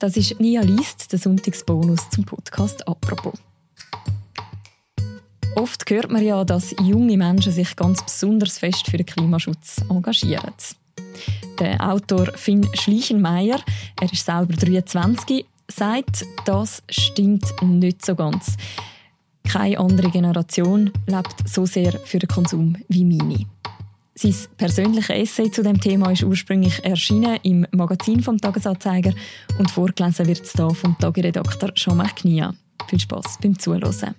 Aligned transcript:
Das 0.00 0.16
ist 0.16 0.38
Nia 0.38 0.62
Liest, 0.62 1.10
der 1.10 1.18
Sonntagsbonus 1.18 2.08
zum 2.10 2.24
Podcast 2.24 2.86
«Apropos». 2.86 3.32
Oft 5.56 5.90
hört 5.90 6.12
man 6.12 6.22
ja, 6.22 6.44
dass 6.44 6.72
junge 6.80 7.16
Menschen 7.16 7.50
sich 7.50 7.74
ganz 7.74 8.04
besonders 8.04 8.58
fest 8.58 8.86
für 8.88 8.96
den 8.96 9.06
Klimaschutz 9.06 9.82
engagieren. 9.90 10.54
Der 11.58 11.80
Autor 11.80 12.26
Finn 12.36 12.68
Schleichenmeier, 12.74 13.58
er 14.00 14.12
ist 14.12 14.24
selber 14.24 14.54
23, 14.54 15.44
sagt, 15.66 16.24
das 16.44 16.80
stimmt 16.88 17.52
nicht 17.60 18.06
so 18.06 18.14
ganz. 18.14 18.56
Keine 19.48 19.80
andere 19.80 20.10
Generation 20.10 20.92
lebt 21.08 21.48
so 21.48 21.66
sehr 21.66 21.98
für 21.98 22.20
den 22.20 22.28
Konsum 22.28 22.76
wie 22.86 23.04
meine. 23.04 23.46
Sein 24.20 24.34
persönliches 24.56 25.10
Essay 25.10 25.48
zu 25.48 25.62
dem 25.62 25.80
Thema 25.80 26.10
ist 26.10 26.24
ursprünglich 26.24 26.84
erschienen 26.84 27.38
im 27.44 27.64
Magazin 27.70 28.20
vom 28.20 28.36
Tagesanzeiger 28.36 29.12
und 29.60 29.70
vorgelesen 29.70 30.26
wird 30.26 30.40
es 30.40 30.54
hier 30.54 30.70
vom 30.70 30.98
Tageredakteur 30.98 31.72
Jean-Marc 31.72 32.16
Knia. 32.16 32.52
Viel 32.88 32.98
Spaß 32.98 33.38
beim 33.40 33.56
Zuhören. 33.56 34.16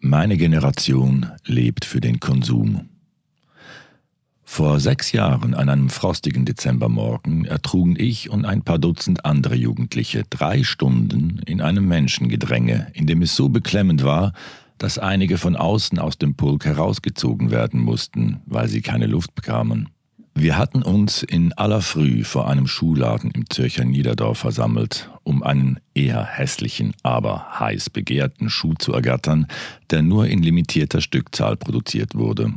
Meine 0.00 0.38
Generation 0.38 1.30
lebt 1.44 1.84
für 1.84 2.00
den 2.00 2.18
Konsum. 2.18 2.88
Vor 4.42 4.80
sechs 4.80 5.12
Jahren, 5.12 5.52
an 5.52 5.68
einem 5.68 5.90
frostigen 5.90 6.46
Dezembermorgen, 6.46 7.44
ertrugen 7.44 7.94
ich 7.98 8.30
und 8.30 8.46
ein 8.46 8.62
paar 8.62 8.78
Dutzend 8.78 9.26
andere 9.26 9.54
Jugendliche 9.54 10.24
drei 10.30 10.62
Stunden 10.62 11.42
in 11.44 11.60
einem 11.60 11.86
Menschengedränge, 11.86 12.86
in 12.94 13.06
dem 13.06 13.20
es 13.20 13.36
so 13.36 13.50
beklemmend 13.50 14.02
war, 14.02 14.32
dass 14.78 14.98
einige 14.98 15.38
von 15.38 15.56
außen 15.56 15.98
aus 15.98 16.18
dem 16.18 16.34
Pulk 16.34 16.64
herausgezogen 16.64 17.50
werden 17.50 17.80
mussten, 17.80 18.40
weil 18.46 18.68
sie 18.68 18.82
keine 18.82 19.06
Luft 19.06 19.34
bekamen. 19.34 19.88
Wir 20.38 20.58
hatten 20.58 20.82
uns 20.82 21.22
in 21.22 21.54
aller 21.54 21.80
Früh 21.80 22.22
vor 22.22 22.46
einem 22.46 22.66
Schuhladen 22.66 23.30
im 23.30 23.48
Zürcher 23.48 23.86
Niederdorf 23.86 24.36
versammelt, 24.36 25.10
um 25.22 25.42
einen 25.42 25.80
eher 25.94 26.26
hässlichen, 26.26 26.92
aber 27.02 27.58
heiß 27.58 27.88
begehrten 27.88 28.50
Schuh 28.50 28.74
zu 28.74 28.92
ergattern, 28.92 29.46
der 29.88 30.02
nur 30.02 30.26
in 30.26 30.42
limitierter 30.42 31.00
Stückzahl 31.00 31.56
produziert 31.56 32.16
wurde. 32.16 32.52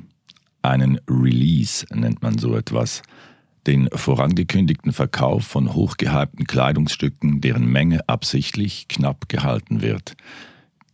Einen 0.62 1.00
Release 1.10 1.86
nennt 1.94 2.22
man 2.22 2.38
so 2.38 2.58
etwas. 2.58 3.02
Den 3.66 3.88
vorangekündigten 3.94 4.92
Verkauf 4.92 5.46
von 5.46 5.74
hochgehypten 5.74 6.48
Kleidungsstücken, 6.48 7.40
deren 7.40 7.66
Menge 7.66 8.02
absichtlich 8.10 8.90
knapp 8.90 9.30
gehalten 9.30 9.82
wird. 9.82 10.18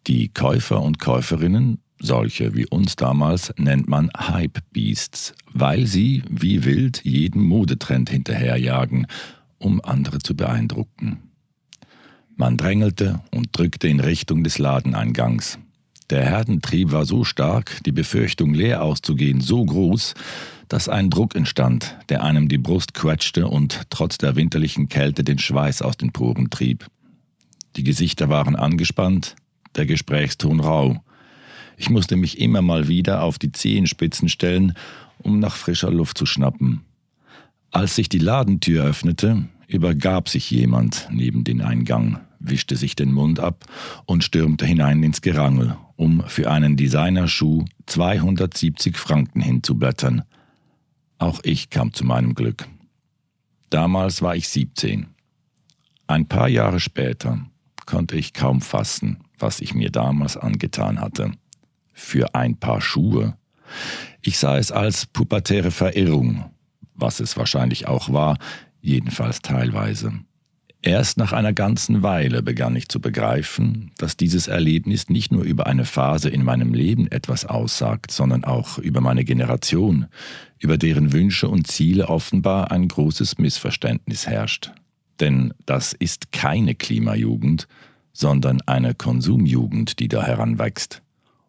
Die 0.08 0.30
Käufer 0.30 0.84
und 0.84 1.00
Käuferinnen, 1.00 1.80
solche 2.00 2.54
wie 2.54 2.68
uns 2.68 2.96
damals, 2.96 3.52
nennt 3.58 3.88
man 3.88 4.12
Hype 4.16 4.60
Beasts, 4.72 5.34
weil 5.52 5.88
sie 5.88 6.22
wie 6.30 6.64
wild 6.64 7.04
jeden 7.04 7.42
Modetrend 7.42 8.12
hinterherjagen, 8.12 9.08
um 9.58 9.82
andere 9.84 10.20
zu 10.20 10.36
beeindrucken. 10.36 11.24
Man 12.36 12.56
drängelte 12.56 13.22
und 13.34 13.58
drückte 13.58 13.88
in 13.88 14.00
Richtung 14.00 14.44
des 14.44 14.60
Ladeneingangs. 14.60 15.58
Der 16.12 16.24
Herdentrieb 16.24 16.92
war 16.92 17.06
so 17.06 17.24
stark, 17.24 17.80
die 17.86 17.92
Befürchtung 17.92 18.54
leer 18.54 18.84
auszugehen 18.84 19.42
so 19.42 19.66
groß, 19.66 20.14
dass 20.68 20.88
ein 20.88 21.10
Druck 21.10 21.34
entstand, 21.36 21.98
der 22.10 22.24
einem 22.24 22.48
die 22.48 22.60
Brust 22.60 22.94
quetschte 22.94 23.48
und 23.48 23.82
trotz 23.90 24.20
der 24.20 24.36
winterlichen 24.36 24.88
Kälte 24.88 25.24
den 25.24 25.40
Schweiß 25.40 25.82
aus 25.82 25.98
den 25.98 26.12
Poren 26.12 26.52
trieb. 26.52 26.86
Die 27.76 27.84
Gesichter 27.84 28.30
waren 28.30 28.56
angespannt, 28.56 29.36
der 29.76 29.86
Gesprächston 29.86 30.60
rau. 30.60 31.04
Ich 31.78 31.90
musste 31.90 32.16
mich 32.16 32.40
immer 32.40 32.62
mal 32.62 32.88
wieder 32.88 33.22
auf 33.22 33.38
die 33.38 33.52
Zehenspitzen 33.52 34.30
stellen, 34.30 34.74
um 35.18 35.40
nach 35.40 35.56
frischer 35.56 35.92
Luft 35.92 36.18
zu 36.18 36.26
schnappen. 36.26 36.82
Als 37.72 37.96
sich 37.96 38.08
die 38.08 38.20
Ladentür 38.20 38.86
öffnete, 38.86 39.50
übergab 39.68 40.30
sich 40.30 40.50
jemand 40.50 41.08
neben 41.12 41.44
den 41.44 41.62
Eingang, 41.62 42.20
wischte 42.40 42.76
sich 42.76 42.96
den 42.96 43.12
Mund 43.12 43.40
ab 43.40 43.66
und 44.06 44.24
stürmte 44.24 44.66
hinein 44.66 45.04
ins 45.04 45.22
Gerangel, 45.22 45.76
um 45.96 46.24
für 46.28 46.50
einen 46.52 46.78
Designerschuh 46.78 47.66
270 47.88 48.98
Franken 48.98 49.42
hinzublättern. 49.42 50.24
Auch 51.18 51.40
ich 51.44 51.70
kam 51.70 51.94
zu 51.94 52.06
meinem 52.06 52.36
Glück. 52.36 52.68
Damals 53.70 54.22
war 54.22 54.36
ich 54.36 54.48
17. 54.48 55.08
Ein 56.08 56.28
paar 56.28 56.48
Jahre 56.48 56.80
später 56.80 57.46
konnte 57.86 58.16
ich 58.16 58.34
kaum 58.34 58.62
fassen, 58.62 59.18
was 59.40 59.60
ich 59.60 59.74
mir 59.74 59.92
damals 59.92 60.38
angetan 60.38 61.00
hatte. 61.00 61.32
Für 61.94 62.36
ein 62.36 62.58
paar 62.58 62.82
Schuhe. 62.82 63.38
Ich 64.22 64.38
sah 64.38 64.58
es 64.58 64.72
als 64.72 65.06
pubertäre 65.06 65.72
Verirrung, 65.72 66.46
was 66.94 67.20
es 67.20 67.38
wahrscheinlich 67.38 67.88
auch 67.88 68.12
war, 68.12 68.38
jedenfalls 68.82 69.42
teilweise. 69.42 70.14
Erst 70.86 71.18
nach 71.18 71.34
einer 71.34 71.52
ganzen 71.52 72.04
Weile 72.04 72.44
begann 72.44 72.76
ich 72.76 72.90
zu 72.90 73.02
begreifen, 73.02 73.90
dass 73.98 74.18
dieses 74.18 74.48
Erlebnis 74.48 75.10
nicht 75.10 75.32
nur 75.32 75.44
über 75.44 75.66
eine 75.66 75.84
Phase 75.84 76.30
in 76.30 76.44
meinem 76.44 76.76
Leben 76.76 77.08
etwas 77.08 77.44
aussagt, 77.44 78.12
sondern 78.12 78.44
auch 78.44 78.78
über 78.78 79.02
meine 79.02 79.26
Generation, 79.26 80.06
über 80.60 80.78
deren 80.78 81.12
Wünsche 81.12 81.50
und 81.50 81.66
Ziele 81.66 82.08
offenbar 82.08 82.70
ein 82.70 82.88
großes 82.88 83.40
Missverständnis 83.40 84.28
herrscht. 84.28 84.74
Denn 85.20 85.56
das 85.66 85.94
ist 85.94 86.32
keine 86.32 86.76
Klimajugend, 86.76 87.68
sondern 88.16 88.62
eine 88.66 88.96
Konsumjugend, 88.96 90.00
die 90.00 90.08
da 90.08 90.24
heranwächst. 90.24 91.02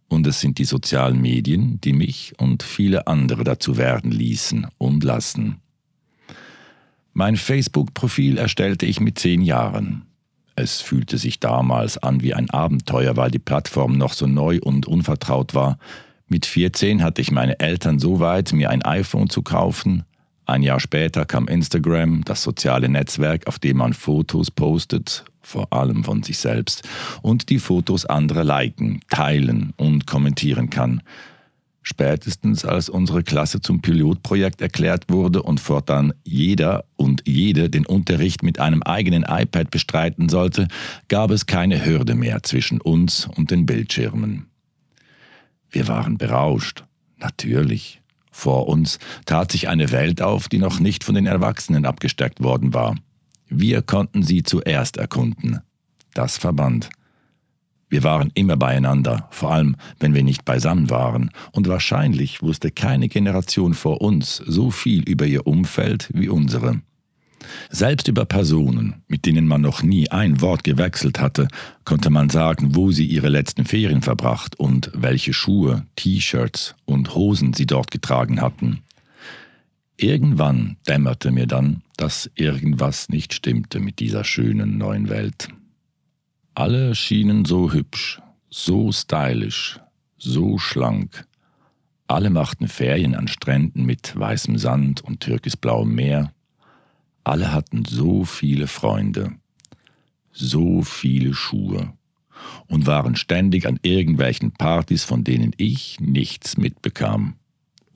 Und 0.08 0.26
es 0.26 0.40
sind 0.40 0.58
die 0.58 0.64
sozialen 0.64 1.20
Medien, 1.20 1.80
die 1.80 1.92
mich 1.92 2.34
und 2.38 2.62
viele 2.62 3.06
andere 3.06 3.44
dazu 3.44 3.76
werden 3.76 4.10
ließen 4.10 4.66
und 4.76 5.04
lassen. 5.04 5.60
Mein 7.12 7.36
Facebook-Profil 7.36 8.36
erstellte 8.36 8.84
ich 8.84 9.00
mit 9.00 9.18
zehn 9.18 9.42
Jahren. 9.42 10.02
Es 10.56 10.80
fühlte 10.80 11.18
sich 11.18 11.38
damals 11.38 11.98
an 11.98 12.22
wie 12.22 12.34
ein 12.34 12.50
Abenteuer, 12.50 13.16
weil 13.16 13.30
die 13.30 13.38
Plattform 13.38 13.96
noch 13.96 14.12
so 14.12 14.26
neu 14.26 14.58
und 14.60 14.86
unvertraut 14.86 15.54
war. 15.54 15.78
Mit 16.28 16.46
14 16.46 17.02
hatte 17.02 17.22
ich 17.22 17.30
meine 17.30 17.60
Eltern 17.60 17.98
so 17.98 18.20
weit, 18.20 18.52
mir 18.52 18.70
ein 18.70 18.82
iPhone 18.82 19.30
zu 19.30 19.42
kaufen. 19.42 20.04
Ein 20.46 20.62
Jahr 20.62 20.80
später 20.80 21.24
kam 21.24 21.48
Instagram, 21.48 22.24
das 22.24 22.42
soziale 22.42 22.88
Netzwerk, 22.88 23.46
auf 23.46 23.58
dem 23.58 23.78
man 23.78 23.92
Fotos 23.92 24.50
postet, 24.50 25.24
vor 25.46 25.72
allem 25.72 26.02
von 26.02 26.22
sich 26.22 26.38
selbst, 26.38 26.82
und 27.22 27.48
die 27.50 27.60
Fotos 27.60 28.04
anderer 28.04 28.44
liken, 28.44 29.00
teilen 29.08 29.72
und 29.76 30.06
kommentieren 30.06 30.70
kann. 30.70 31.02
Spätestens 31.82 32.64
als 32.64 32.88
unsere 32.88 33.22
Klasse 33.22 33.60
zum 33.60 33.80
Pilotprojekt 33.80 34.60
erklärt 34.60 35.04
wurde 35.08 35.42
und 35.42 35.60
fortan 35.60 36.12
jeder 36.24 36.84
und 36.96 37.22
jede 37.26 37.70
den 37.70 37.86
Unterricht 37.86 38.42
mit 38.42 38.58
einem 38.58 38.82
eigenen 38.82 39.22
iPad 39.22 39.70
bestreiten 39.70 40.28
sollte, 40.28 40.66
gab 41.06 41.30
es 41.30 41.46
keine 41.46 41.86
Hürde 41.86 42.16
mehr 42.16 42.42
zwischen 42.42 42.80
uns 42.80 43.28
und 43.36 43.52
den 43.52 43.66
Bildschirmen. 43.66 44.46
Wir 45.70 45.86
waren 45.86 46.18
berauscht, 46.18 46.82
natürlich. 47.18 48.00
Vor 48.32 48.68
uns 48.68 48.98
tat 49.24 49.52
sich 49.52 49.68
eine 49.68 49.92
Welt 49.92 50.20
auf, 50.20 50.48
die 50.48 50.58
noch 50.58 50.80
nicht 50.80 51.04
von 51.04 51.14
den 51.14 51.26
Erwachsenen 51.26 51.86
abgesteckt 51.86 52.42
worden 52.42 52.74
war. 52.74 52.96
Wir 53.48 53.82
konnten 53.82 54.22
sie 54.22 54.42
zuerst 54.42 54.96
erkunden. 54.96 55.60
Das 56.14 56.38
verband. 56.38 56.90
Wir 57.88 58.02
waren 58.02 58.32
immer 58.34 58.56
beieinander, 58.56 59.28
vor 59.30 59.52
allem 59.52 59.76
wenn 60.00 60.12
wir 60.12 60.24
nicht 60.24 60.44
beisammen 60.44 60.90
waren, 60.90 61.30
und 61.52 61.68
wahrscheinlich 61.68 62.42
wusste 62.42 62.72
keine 62.72 63.08
Generation 63.08 63.74
vor 63.74 64.00
uns 64.00 64.36
so 64.44 64.70
viel 64.70 65.08
über 65.08 65.24
ihr 65.26 65.46
Umfeld 65.46 66.10
wie 66.12 66.28
unsere. 66.28 66.80
Selbst 67.70 68.08
über 68.08 68.24
Personen, 68.24 69.02
mit 69.06 69.24
denen 69.24 69.46
man 69.46 69.60
noch 69.60 69.82
nie 69.82 70.10
ein 70.10 70.40
Wort 70.40 70.64
gewechselt 70.64 71.20
hatte, 71.20 71.46
konnte 71.84 72.10
man 72.10 72.28
sagen, 72.28 72.74
wo 72.74 72.90
sie 72.90 73.06
ihre 73.06 73.28
letzten 73.28 73.64
Ferien 73.64 74.02
verbracht 74.02 74.58
und 74.58 74.90
welche 74.94 75.32
Schuhe, 75.32 75.86
T-Shirts 75.94 76.74
und 76.86 77.14
Hosen 77.14 77.52
sie 77.52 77.66
dort 77.66 77.92
getragen 77.92 78.40
hatten. 78.40 78.82
Irgendwann 79.98 80.76
dämmerte 80.86 81.30
mir 81.30 81.46
dann, 81.46 81.82
dass 81.96 82.30
irgendwas 82.34 83.08
nicht 83.08 83.32
stimmte 83.32 83.80
mit 83.80 83.98
dieser 83.98 84.24
schönen 84.24 84.76
neuen 84.76 85.08
Welt. 85.08 85.48
Alle 86.54 86.94
schienen 86.94 87.46
so 87.46 87.72
hübsch, 87.72 88.20
so 88.50 88.92
stylisch, 88.92 89.80
so 90.18 90.58
schlank. 90.58 91.26
Alle 92.08 92.30
machten 92.30 92.68
Ferien 92.68 93.14
an 93.14 93.26
Stränden 93.26 93.86
mit 93.86 94.18
weißem 94.18 94.58
Sand 94.58 95.02
und 95.02 95.20
türkisblauem 95.20 95.94
Meer. 95.94 96.32
Alle 97.24 97.52
hatten 97.52 97.84
so 97.84 98.24
viele 98.24 98.66
Freunde, 98.68 99.32
so 100.30 100.82
viele 100.82 101.32
Schuhe 101.32 101.94
und 102.68 102.86
waren 102.86 103.16
ständig 103.16 103.66
an 103.66 103.78
irgendwelchen 103.82 104.52
Partys, 104.52 105.04
von 105.04 105.24
denen 105.24 105.52
ich 105.56 105.98
nichts 106.00 106.58
mitbekam. 106.58 107.36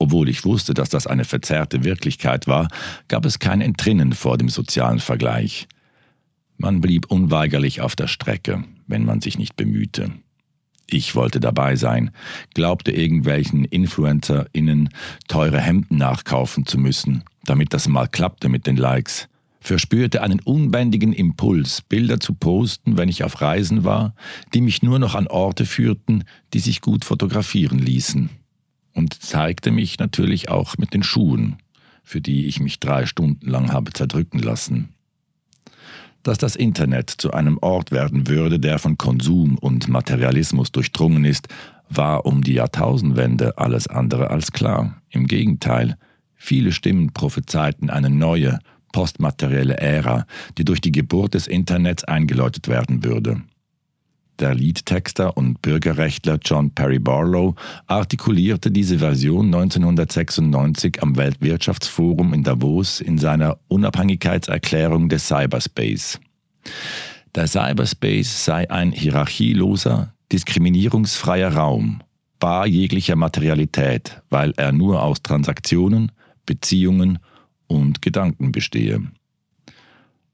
Obwohl 0.01 0.29
ich 0.29 0.45
wusste, 0.45 0.73
dass 0.73 0.89
das 0.89 1.05
eine 1.05 1.25
verzerrte 1.25 1.83
Wirklichkeit 1.83 2.47
war, 2.47 2.69
gab 3.07 3.23
es 3.23 3.37
kein 3.37 3.61
Entrinnen 3.61 4.13
vor 4.13 4.39
dem 4.39 4.49
sozialen 4.49 4.97
Vergleich. 4.97 5.67
Man 6.57 6.81
blieb 6.81 7.11
unweigerlich 7.11 7.81
auf 7.81 7.95
der 7.95 8.07
Strecke, 8.07 8.63
wenn 8.87 9.05
man 9.05 9.21
sich 9.21 9.37
nicht 9.37 9.55
bemühte. 9.57 10.09
Ich 10.87 11.13
wollte 11.13 11.39
dabei 11.39 11.75
sein, 11.75 12.09
glaubte 12.55 12.91
irgendwelchen 12.91 13.63
InfluencerInnen 13.63 14.89
teure 15.27 15.61
Hemden 15.61 15.99
nachkaufen 15.99 16.65
zu 16.65 16.79
müssen, 16.79 17.23
damit 17.43 17.71
das 17.71 17.87
mal 17.87 18.07
klappte 18.07 18.49
mit 18.49 18.65
den 18.65 18.77
Likes. 18.77 19.29
Verspürte 19.59 20.23
einen 20.23 20.39
unbändigen 20.39 21.13
Impuls, 21.13 21.83
Bilder 21.83 22.19
zu 22.19 22.33
posten, 22.33 22.97
wenn 22.97 23.07
ich 23.07 23.23
auf 23.23 23.39
Reisen 23.39 23.83
war, 23.83 24.15
die 24.55 24.61
mich 24.61 24.81
nur 24.81 24.97
noch 24.97 25.13
an 25.13 25.27
Orte 25.27 25.67
führten, 25.67 26.23
die 26.55 26.59
sich 26.59 26.81
gut 26.81 27.05
fotografieren 27.05 27.77
ließen. 27.77 28.40
Und 28.93 29.21
zeigte 29.21 29.71
mich 29.71 29.99
natürlich 29.99 30.49
auch 30.49 30.77
mit 30.77 30.93
den 30.93 31.03
Schuhen, 31.03 31.57
für 32.03 32.21
die 32.21 32.47
ich 32.47 32.59
mich 32.59 32.79
drei 32.79 33.05
Stunden 33.05 33.49
lang 33.49 33.71
habe 33.71 33.93
zerdrücken 33.93 34.39
lassen 34.39 34.89
dass 36.23 36.37
das 36.37 36.55
Internet 36.55 37.09
zu 37.09 37.31
einem 37.31 37.57
Ort 37.61 37.91
werden 37.91 38.27
würde, 38.27 38.59
der 38.59 38.79
von 38.79 38.97
Konsum 38.97 39.57
und 39.57 39.87
Materialismus 39.87 40.71
durchdrungen 40.71 41.25
ist, 41.25 41.47
war 41.89 42.25
um 42.25 42.43
die 42.43 42.53
Jahrtausendwende 42.53 43.57
alles 43.57 43.87
andere 43.87 44.29
als 44.29 44.51
klar. 44.51 45.01
Im 45.09 45.27
Gegenteil, 45.27 45.97
viele 46.35 46.71
Stimmen 46.71 47.11
prophezeiten 47.11 47.89
eine 47.89 48.09
neue, 48.09 48.59
postmaterielle 48.93 49.77
Ära, 49.77 50.25
die 50.57 50.65
durch 50.65 50.81
die 50.81 50.91
Geburt 50.91 51.33
des 51.33 51.47
Internets 51.47 52.03
eingeläutet 52.03 52.67
werden 52.67 53.03
würde. 53.03 53.41
Der 54.41 54.55
Liedtexter 54.55 55.37
und 55.37 55.61
Bürgerrechtler 55.61 56.39
John 56.43 56.71
Perry 56.71 56.97
Barlow 56.97 57.53
artikulierte 57.85 58.71
diese 58.71 58.97
Version 58.97 59.53
1996 59.53 61.03
am 61.03 61.15
Weltwirtschaftsforum 61.15 62.33
in 62.33 62.43
Davos 62.43 63.01
in 63.01 63.19
seiner 63.19 63.59
Unabhängigkeitserklärung 63.67 65.09
des 65.09 65.27
Cyberspace. 65.27 66.19
Der 67.35 67.45
Cyberspace 67.45 68.43
sei 68.43 68.67
ein 68.71 68.91
hierarchieloser, 68.91 70.11
diskriminierungsfreier 70.31 71.53
Raum, 71.53 72.01
bar 72.39 72.65
jeglicher 72.65 73.15
Materialität, 73.15 74.23
weil 74.31 74.53
er 74.57 74.71
nur 74.71 75.03
aus 75.03 75.21
Transaktionen, 75.21 76.11
Beziehungen 76.47 77.19
und 77.67 78.01
Gedanken 78.01 78.51
bestehe. 78.51 79.03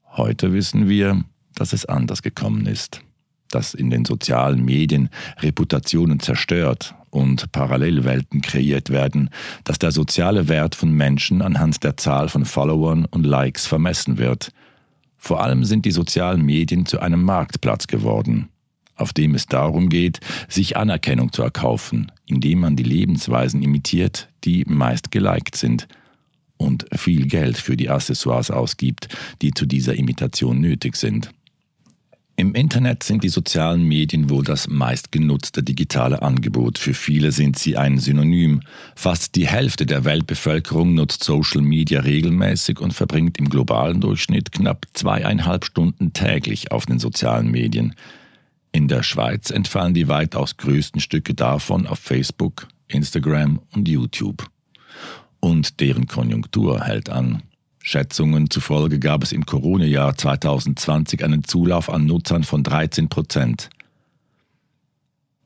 Heute 0.06 0.54
wissen 0.54 0.88
wir, 0.88 1.24
dass 1.54 1.74
es 1.74 1.84
anders 1.84 2.22
gekommen 2.22 2.64
ist 2.64 3.02
das 3.50 3.74
in 3.74 3.90
den 3.90 4.04
sozialen 4.04 4.64
Medien 4.64 5.08
Reputationen 5.40 6.20
zerstört 6.20 6.94
und 7.10 7.50
Parallelwelten 7.52 8.42
kreiert 8.42 8.90
werden, 8.90 9.30
dass 9.64 9.78
der 9.78 9.92
soziale 9.92 10.48
Wert 10.48 10.74
von 10.74 10.92
Menschen 10.92 11.42
anhand 11.42 11.82
der 11.84 11.96
Zahl 11.96 12.28
von 12.28 12.44
Followern 12.44 13.06
und 13.06 13.24
Likes 13.24 13.66
vermessen 13.66 14.18
wird. 14.18 14.52
Vor 15.16 15.42
allem 15.42 15.64
sind 15.64 15.84
die 15.84 15.90
sozialen 15.90 16.42
Medien 16.42 16.86
zu 16.86 17.00
einem 17.00 17.22
Marktplatz 17.22 17.86
geworden, 17.86 18.48
auf 18.94 19.12
dem 19.12 19.34
es 19.34 19.46
darum 19.46 19.88
geht, 19.88 20.20
sich 20.48 20.76
Anerkennung 20.76 21.32
zu 21.32 21.42
erkaufen, 21.42 22.12
indem 22.26 22.60
man 22.60 22.76
die 22.76 22.84
Lebensweisen 22.84 23.62
imitiert, 23.62 24.28
die 24.44 24.64
meist 24.66 25.10
geliked 25.10 25.56
sind 25.56 25.88
und 26.56 26.86
viel 26.94 27.26
Geld 27.26 27.56
für 27.56 27.76
die 27.76 27.88
Accessoires 27.88 28.50
ausgibt, 28.50 29.08
die 29.40 29.52
zu 29.52 29.66
dieser 29.66 29.94
Imitation 29.94 30.60
nötig 30.60 30.96
sind. 30.96 31.30
Im 32.38 32.54
Internet 32.54 33.02
sind 33.02 33.24
die 33.24 33.30
sozialen 33.30 33.82
Medien 33.82 34.30
wohl 34.30 34.44
das 34.44 34.68
meistgenutzte 34.68 35.64
digitale 35.64 36.22
Angebot. 36.22 36.78
Für 36.78 36.94
viele 36.94 37.32
sind 37.32 37.58
sie 37.58 37.76
ein 37.76 37.98
Synonym. 37.98 38.60
Fast 38.94 39.34
die 39.34 39.48
Hälfte 39.48 39.86
der 39.86 40.04
Weltbevölkerung 40.04 40.94
nutzt 40.94 41.24
Social 41.24 41.62
Media 41.62 41.98
regelmäßig 41.98 42.78
und 42.78 42.92
verbringt 42.92 43.38
im 43.38 43.48
globalen 43.48 44.00
Durchschnitt 44.00 44.52
knapp 44.52 44.86
zweieinhalb 44.92 45.64
Stunden 45.64 46.12
täglich 46.12 46.70
auf 46.70 46.86
den 46.86 47.00
sozialen 47.00 47.50
Medien. 47.50 47.96
In 48.70 48.86
der 48.86 49.02
Schweiz 49.02 49.50
entfallen 49.50 49.94
die 49.94 50.06
weitaus 50.06 50.56
größten 50.58 51.00
Stücke 51.00 51.34
davon 51.34 51.88
auf 51.88 51.98
Facebook, 51.98 52.68
Instagram 52.86 53.58
und 53.74 53.88
YouTube. 53.88 54.48
Und 55.40 55.80
deren 55.80 56.06
Konjunktur 56.06 56.84
hält 56.84 57.10
an. 57.10 57.42
Schätzungen 57.88 58.50
zufolge 58.50 58.98
gab 58.98 59.22
es 59.22 59.32
im 59.32 59.46
Corona-Jahr 59.46 60.14
2020 60.14 61.24
einen 61.24 61.44
Zulauf 61.44 61.88
an 61.88 62.04
Nutzern 62.04 62.44
von 62.44 62.62
13 62.62 63.08
Prozent. 63.08 63.70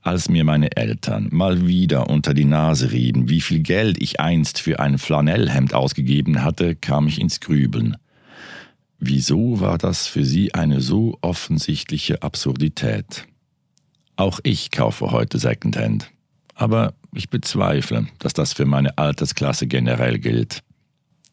Als 0.00 0.28
mir 0.28 0.42
meine 0.42 0.76
Eltern 0.76 1.28
mal 1.30 1.68
wieder 1.68 2.10
unter 2.10 2.34
die 2.34 2.44
Nase 2.44 2.90
rieben, 2.90 3.28
wie 3.28 3.40
viel 3.40 3.60
Geld 3.60 4.02
ich 4.02 4.18
einst 4.18 4.58
für 4.58 4.80
ein 4.80 4.98
Flanellhemd 4.98 5.72
ausgegeben 5.72 6.42
hatte, 6.42 6.74
kam 6.74 7.06
ich 7.06 7.20
ins 7.20 7.38
Grübeln. 7.38 7.96
Wieso 8.98 9.60
war 9.60 9.78
das 9.78 10.08
für 10.08 10.24
sie 10.24 10.52
eine 10.52 10.80
so 10.80 11.16
offensichtliche 11.20 12.24
Absurdität? 12.24 13.24
Auch 14.16 14.40
ich 14.42 14.72
kaufe 14.72 15.12
heute 15.12 15.38
Secondhand. 15.38 16.10
Aber 16.56 16.94
ich 17.14 17.30
bezweifle, 17.30 18.08
dass 18.18 18.32
das 18.32 18.52
für 18.52 18.66
meine 18.66 18.98
Altersklasse 18.98 19.68
generell 19.68 20.18
gilt. 20.18 20.64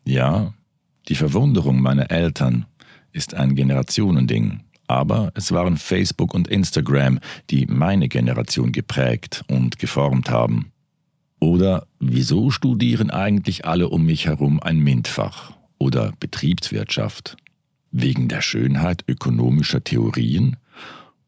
Ja, 0.05 0.53
die 1.07 1.15
Verwunderung 1.15 1.81
meiner 1.81 2.11
Eltern 2.11 2.65
ist 3.11 3.33
ein 3.33 3.55
Generationending, 3.55 4.61
aber 4.87 5.31
es 5.35 5.51
waren 5.51 5.77
Facebook 5.77 6.33
und 6.33 6.47
Instagram, 6.47 7.19
die 7.49 7.65
meine 7.65 8.09
Generation 8.09 8.71
geprägt 8.71 9.43
und 9.47 9.79
geformt 9.79 10.29
haben. 10.29 10.71
Oder 11.39 11.87
wieso 11.99 12.51
studieren 12.51 13.09
eigentlich 13.11 13.65
alle 13.65 13.89
um 13.89 14.05
mich 14.05 14.25
herum 14.25 14.59
ein 14.59 14.79
MINT-Fach 14.79 15.53
oder 15.77 16.13
Betriebswirtschaft? 16.19 17.37
Wegen 17.91 18.27
der 18.27 18.41
Schönheit 18.41 19.03
ökonomischer 19.07 19.83
Theorien? 19.83 20.57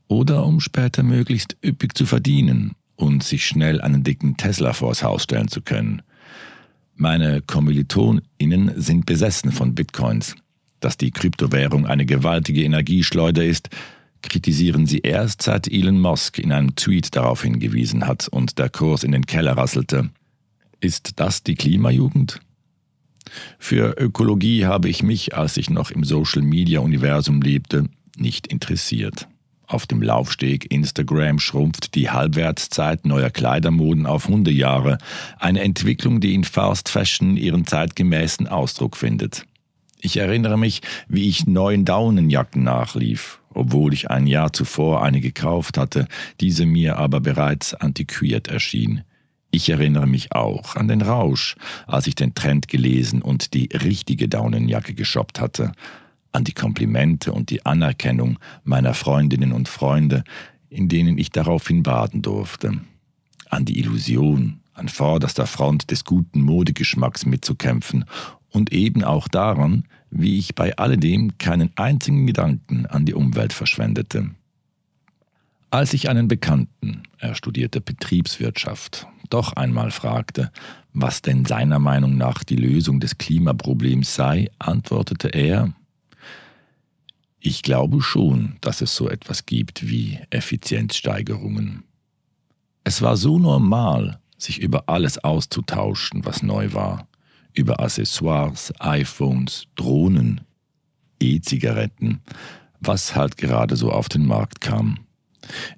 Oder 0.07 0.45
um 0.45 0.59
später 0.59 1.03
möglichst 1.03 1.55
üppig 1.63 1.97
zu 1.97 2.05
verdienen 2.05 2.73
und 2.97 3.23
sich 3.23 3.45
schnell 3.45 3.79
einen 3.79 4.03
dicken 4.03 4.37
Tesla 4.37 4.73
vors 4.73 5.03
Haus 5.03 5.23
stellen 5.23 5.47
zu 5.47 5.61
können? 5.61 6.01
Meine 7.01 7.41
KommilitonInnen 7.41 8.79
sind 8.79 9.07
besessen 9.07 9.51
von 9.51 9.73
Bitcoins. 9.73 10.35
Dass 10.81 10.97
die 10.97 11.09
Kryptowährung 11.09 11.87
eine 11.87 12.05
gewaltige 12.05 12.61
Energieschleuder 12.61 13.43
ist, 13.43 13.69
kritisieren 14.21 14.85
sie 14.85 14.99
erst 14.99 15.41
seit 15.41 15.67
Elon 15.67 15.99
Musk 15.99 16.37
in 16.37 16.51
einem 16.51 16.75
Tweet 16.75 17.15
darauf 17.15 17.41
hingewiesen 17.41 18.05
hat 18.05 18.27
und 18.27 18.59
der 18.59 18.69
Kurs 18.69 19.03
in 19.03 19.13
den 19.13 19.25
Keller 19.25 19.57
rasselte. 19.57 20.11
Ist 20.79 21.13
das 21.19 21.41
die 21.41 21.55
Klimajugend? 21.55 22.39
Für 23.57 23.99
Ökologie 23.99 24.67
habe 24.67 24.87
ich 24.87 25.01
mich, 25.01 25.35
als 25.35 25.57
ich 25.57 25.71
noch 25.71 25.89
im 25.89 26.03
Social-Media-Universum 26.03 27.41
lebte, 27.41 27.89
nicht 28.15 28.45
interessiert. 28.45 29.27
Auf 29.71 29.87
dem 29.87 30.01
Laufsteg 30.01 30.69
Instagram 30.69 31.39
schrumpft 31.39 31.95
die 31.95 32.09
Halbwertszeit 32.09 33.05
neuer 33.05 33.29
Kleidermoden 33.29 34.05
auf 34.05 34.27
Hundejahre, 34.27 34.97
eine 35.39 35.61
Entwicklung, 35.61 36.19
die 36.19 36.33
in 36.33 36.43
Fast 36.43 36.89
Fashion 36.89 37.37
ihren 37.37 37.65
zeitgemäßen 37.65 38.49
Ausdruck 38.49 38.97
findet. 38.97 39.45
Ich 40.01 40.17
erinnere 40.17 40.57
mich, 40.57 40.81
wie 41.07 41.29
ich 41.29 41.47
neuen 41.47 41.85
Daunenjacken 41.85 42.63
nachlief, 42.63 43.39
obwohl 43.53 43.93
ich 43.93 44.11
ein 44.11 44.27
Jahr 44.27 44.51
zuvor 44.51 45.03
eine 45.03 45.21
gekauft 45.21 45.77
hatte, 45.77 46.09
diese 46.41 46.65
mir 46.65 46.97
aber 46.97 47.21
bereits 47.21 47.73
antiquiert 47.73 48.49
erschien. 48.49 49.05
Ich 49.51 49.69
erinnere 49.69 50.05
mich 50.05 50.33
auch 50.33 50.75
an 50.75 50.89
den 50.89 51.01
Rausch, 51.01 51.55
als 51.87 52.07
ich 52.07 52.15
den 52.15 52.35
Trend 52.35 52.67
gelesen 52.67 53.21
und 53.21 53.53
die 53.53 53.69
richtige 53.71 54.27
Daunenjacke 54.27 54.93
geshoppt 54.93 55.39
hatte, 55.39 55.71
an 56.31 56.43
die 56.43 56.53
Komplimente 56.53 57.33
und 57.33 57.49
die 57.49 57.65
Anerkennung 57.65 58.39
meiner 58.63 58.93
Freundinnen 58.93 59.51
und 59.51 59.67
Freunde, 59.67 60.23
in 60.69 60.87
denen 60.87 61.17
ich 61.17 61.29
daraufhin 61.29 61.83
baden 61.83 62.21
durfte, 62.21 62.79
an 63.49 63.65
die 63.65 63.79
Illusion, 63.79 64.61
an 64.73 64.87
vorderster 64.87 65.45
Front 65.45 65.91
des 65.91 66.05
guten 66.05 66.41
Modegeschmacks 66.41 67.25
mitzukämpfen 67.25 68.05
und 68.49 68.71
eben 68.71 69.03
auch 69.03 69.27
daran, 69.27 69.83
wie 70.09 70.37
ich 70.37 70.55
bei 70.55 70.75
alledem 70.77 71.37
keinen 71.37 71.71
einzigen 71.75 72.27
Gedanken 72.27 72.85
an 72.85 73.05
die 73.05 73.13
Umwelt 73.13 73.53
verschwendete. 73.53 74.31
Als 75.69 75.93
ich 75.93 76.09
einen 76.09 76.27
Bekannten, 76.27 77.03
er 77.17 77.33
studierte 77.33 77.79
Betriebswirtschaft, 77.79 79.07
doch 79.29 79.53
einmal 79.53 79.91
fragte, 79.91 80.51
was 80.93 81.21
denn 81.21 81.45
seiner 81.45 81.79
Meinung 81.79 82.17
nach 82.17 82.43
die 82.43 82.57
Lösung 82.57 82.99
des 82.99 83.17
Klimaproblems 83.17 84.13
sei, 84.13 84.49
antwortete 84.59 85.29
er, 85.29 85.73
ich 87.43 87.63
glaube 87.63 88.01
schon, 88.01 88.57
dass 88.61 88.81
es 88.81 88.95
so 88.95 89.09
etwas 89.09 89.47
gibt 89.47 89.89
wie 89.89 90.19
Effizienzsteigerungen. 90.29 91.83
Es 92.83 93.01
war 93.01 93.17
so 93.17 93.39
normal, 93.39 94.19
sich 94.37 94.59
über 94.59 94.87
alles 94.87 95.17
auszutauschen, 95.17 96.23
was 96.23 96.43
neu 96.43 96.73
war. 96.73 97.07
Über 97.53 97.79
Accessoires, 97.79 98.71
iPhones, 98.79 99.65
Drohnen, 99.75 100.41
E-Zigaretten, 101.19 102.21
was 102.79 103.15
halt 103.15 103.37
gerade 103.37 103.75
so 103.75 103.91
auf 103.91 104.07
den 104.07 104.25
Markt 104.25 104.61
kam. 104.61 104.99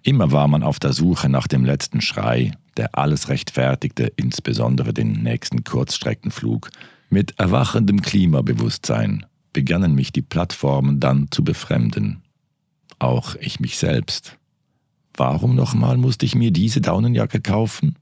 Immer 0.04 0.32
war 0.34 0.50
man 0.50 0.64
auf 0.64 0.80
der 0.80 0.94
Suche 0.94 1.30
nach 1.30 1.48
dem 1.48 1.64
letzten 1.64 2.02
Schrei, 2.02 2.52
der 2.76 2.98
alles 2.98 3.30
rechtfertigte, 3.30 4.12
insbesondere 4.18 4.94
den 4.94 5.24
nächsten 5.24 5.64
Kurzstreckenflug, 5.64 6.70
mit 7.10 7.40
erwachendem 7.40 8.02
Klimabewusstsein 8.02 9.26
begannen 9.54 9.96
mich 9.96 10.12
die 10.12 10.22
Plattformen 10.22 11.00
dann 11.00 11.28
zu 11.32 11.44
befremden. 11.44 12.24
Auch 13.00 13.36
ich 13.36 13.60
mich 13.60 13.78
selbst. 13.78 14.38
Warum 15.16 15.56
nochmal 15.56 15.98
musste 15.98 16.26
ich 16.26 16.36
mir 16.36 16.52
diese 16.52 16.82
Daunenjacke 16.82 17.40
kaufen? 17.40 17.96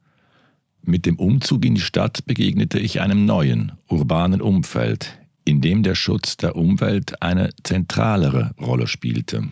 Mit 0.83 1.05
dem 1.05 1.19
Umzug 1.19 1.65
in 1.65 1.75
die 1.75 1.81
Stadt 1.81 2.25
begegnete 2.25 2.79
ich 2.79 3.01
einem 3.01 3.25
neuen, 3.25 3.73
urbanen 3.87 4.41
Umfeld, 4.41 5.19
in 5.45 5.61
dem 5.61 5.83
der 5.83 5.95
Schutz 5.95 6.37
der 6.37 6.55
Umwelt 6.55 7.21
eine 7.21 7.51
zentralere 7.63 8.55
Rolle 8.59 8.87
spielte. 8.87 9.49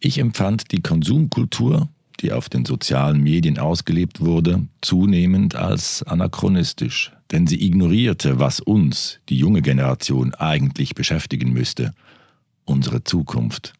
Ich 0.00 0.18
empfand 0.18 0.72
die 0.72 0.80
Konsumkultur, 0.80 1.88
die 2.20 2.32
auf 2.32 2.48
den 2.48 2.64
sozialen 2.64 3.22
Medien 3.22 3.58
ausgelebt 3.58 4.20
wurde, 4.20 4.66
zunehmend 4.80 5.54
als 5.54 6.02
anachronistisch, 6.02 7.12
denn 7.30 7.46
sie 7.46 7.64
ignorierte, 7.64 8.38
was 8.38 8.60
uns, 8.60 9.20
die 9.28 9.36
junge 9.36 9.62
Generation, 9.62 10.34
eigentlich 10.34 10.94
beschäftigen 10.94 11.52
müsste, 11.52 11.92
unsere 12.64 13.04
Zukunft. 13.04 13.74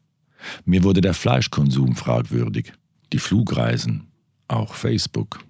Mir 0.65 0.83
wurde 0.83 1.01
der 1.01 1.15
Fleischkonsum 1.15 1.95
fragwürdig, 1.95 2.73
die 3.13 3.19
Flugreisen, 3.19 4.09
auch 4.49 4.75
Facebook. 4.75 5.45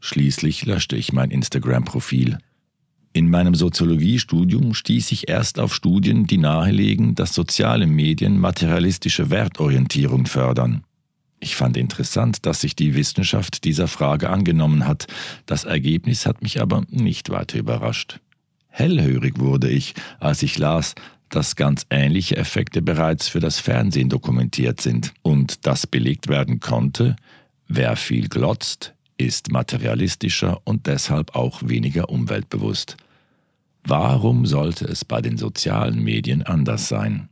Schließlich 0.00 0.64
löschte 0.64 0.96
ich 0.96 1.12
mein 1.12 1.30
Instagram-Profil. 1.30 2.38
In 3.12 3.30
meinem 3.30 3.54
Soziologiestudium 3.54 4.74
stieß 4.74 5.12
ich 5.12 5.28
erst 5.28 5.58
auf 5.58 5.74
Studien, 5.74 6.26
die 6.26 6.38
nahelegen, 6.38 7.14
dass 7.14 7.34
soziale 7.34 7.86
Medien 7.86 8.38
materialistische 8.38 9.30
Wertorientierung 9.30 10.26
fördern. 10.26 10.84
Ich 11.40 11.54
fand 11.54 11.76
interessant, 11.76 12.46
dass 12.46 12.60
sich 12.60 12.74
die 12.74 12.94
Wissenschaft 12.94 13.64
dieser 13.64 13.86
Frage 13.86 14.30
angenommen 14.30 14.86
hat. 14.86 15.06
Das 15.46 15.64
Ergebnis 15.64 16.26
hat 16.26 16.42
mich 16.42 16.60
aber 16.60 16.82
nicht 16.90 17.30
weiter 17.30 17.58
überrascht. 17.58 18.20
Hellhörig 18.68 19.38
wurde 19.38 19.68
ich, 19.68 19.94
als 20.18 20.42
ich 20.42 20.58
las, 20.58 20.94
dass 21.28 21.56
ganz 21.56 21.86
ähnliche 21.90 22.36
Effekte 22.36 22.82
bereits 22.82 23.28
für 23.28 23.40
das 23.40 23.60
Fernsehen 23.60 24.08
dokumentiert 24.08 24.80
sind 24.80 25.12
und 25.22 25.66
dass 25.66 25.86
belegt 25.86 26.28
werden 26.28 26.58
konnte, 26.60 27.16
wer 27.68 27.96
viel 27.96 28.28
glotzt, 28.28 28.94
ist 29.16 29.50
materialistischer 29.50 30.60
und 30.64 30.86
deshalb 30.86 31.34
auch 31.34 31.60
weniger 31.64 32.08
umweltbewusst. 32.08 32.96
Warum 33.84 34.46
sollte 34.46 34.86
es 34.86 35.04
bei 35.04 35.20
den 35.20 35.38
sozialen 35.38 36.02
Medien 36.02 36.42
anders 36.42 36.88
sein? 36.88 37.28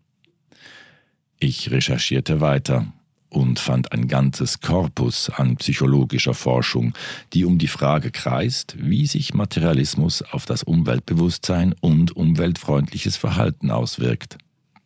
Ich 1.38 1.70
recherchierte 1.70 2.40
weiter 2.40 2.92
und 3.28 3.58
fand 3.58 3.92
ein 3.92 4.08
ganzes 4.08 4.60
Korpus 4.60 5.30
an 5.30 5.56
psychologischer 5.56 6.34
Forschung, 6.34 6.94
die 7.32 7.44
um 7.44 7.58
die 7.58 7.68
Frage 7.68 8.10
kreist, 8.10 8.76
wie 8.78 9.06
sich 9.06 9.34
Materialismus 9.34 10.22
auf 10.22 10.46
das 10.46 10.62
Umweltbewusstsein 10.62 11.74
und 11.80 12.16
umweltfreundliches 12.16 13.16
Verhalten 13.16 13.70
auswirkt. 13.70 14.38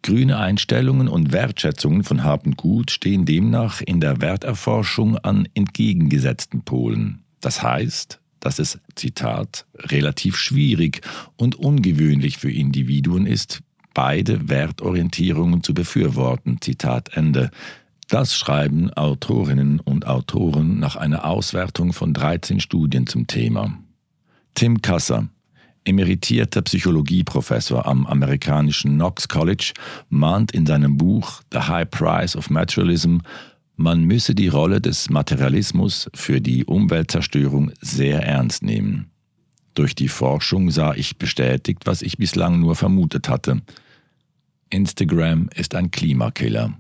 Grüne 0.03 0.39
Einstellungen 0.39 1.09
und 1.09 1.33
Wertschätzungen 1.33 2.05
von 2.05 2.25
Hab 2.25 2.45
Gut 2.57 2.91
stehen 2.91 3.27
demnach 3.27 3.83
in 3.83 4.01
der 4.01 4.21
Werterforschung 4.23 5.19
an 5.19 5.47
entgegengesetzten 5.55 6.63
Polen. 6.63 7.23
Das 7.41 7.63
heißt, 7.63 8.19
dass 8.41 8.59
es, 8.59 8.79
Zitat, 8.95 9.67
relativ 9.77 10.37
schwierig 10.37 11.03
und 11.37 11.57
ungewöhnlich 11.57 12.39
für 12.39 12.51
Individuen 12.51 13.27
ist, 13.27 13.61
beide 13.93 14.49
Wertorientierungen 14.49 15.63
zu 15.63 15.75
befürworten, 15.75 16.59
Zitat 16.61 17.11
Ende. 17.15 17.51
Das 18.11 18.37
schreiben 18.37 18.93
Autorinnen 18.95 19.79
und 19.79 20.05
Autoren 20.05 20.81
nach 20.81 20.97
einer 20.97 21.25
Auswertung 21.25 21.93
von 21.93 22.13
13 22.13 22.59
Studien 22.59 23.07
zum 23.07 23.29
Thema. 23.29 23.79
Tim 24.55 24.83
Kasser, 24.83 25.29
emeritierter 25.85 26.63
Psychologieprofessor 26.63 27.87
am 27.87 28.09
amerikanischen 28.09 28.95
Knox 28.95 29.29
College, 29.29 29.75
mahnt 30.09 30.51
in 30.51 30.67
seinem 30.67 30.97
Buch 30.97 31.43
The 31.53 31.61
High 31.61 31.89
Price 31.89 32.35
of 32.35 32.51
Materialism, 32.51 33.19
man 33.77 34.03
müsse 34.03 34.35
die 34.35 34.49
Rolle 34.49 34.81
des 34.81 35.09
Materialismus 35.09 36.11
für 36.13 36.41
die 36.41 36.65
Umweltzerstörung 36.65 37.71
sehr 37.81 38.25
ernst 38.27 38.65
nehmen. 38.65 39.13
Durch 39.75 39.95
die 39.95 40.09
Forschung 40.09 40.73
sah 40.73 40.95
ich 40.95 41.17
bestätigt, 41.17 41.83
was 41.85 42.03
ich 42.03 42.19
bislang 42.19 42.59
nur 42.59 42.75
vermutet 42.75 43.29
hatte. 43.29 43.63
Instagram 44.69 45.49
ist 45.55 45.77
ein 45.77 45.93
Klimakiller. 45.93 46.80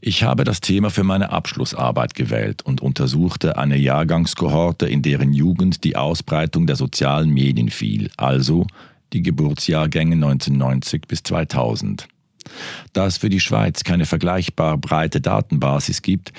Ich 0.00 0.22
habe 0.22 0.44
das 0.44 0.60
Thema 0.60 0.90
für 0.90 1.04
meine 1.04 1.30
Abschlussarbeit 1.30 2.14
gewählt 2.14 2.62
und 2.62 2.80
untersuchte 2.80 3.58
eine 3.58 3.76
Jahrgangskohorte, 3.76 4.86
in 4.86 5.02
deren 5.02 5.32
Jugend 5.32 5.84
die 5.84 5.96
Ausbreitung 5.96 6.66
der 6.66 6.76
sozialen 6.76 7.30
Medien 7.30 7.70
fiel, 7.70 8.10
also 8.16 8.66
die 9.12 9.22
Geburtsjahrgänge 9.22 10.14
1990 10.14 11.02
bis 11.06 11.22
2000. 11.22 12.08
Da 12.92 13.06
es 13.06 13.18
für 13.18 13.28
die 13.28 13.40
Schweiz 13.40 13.84
keine 13.84 14.06
vergleichbar 14.06 14.78
breite 14.78 15.20
Datenbasis 15.20 16.02
gibt, 16.02 16.32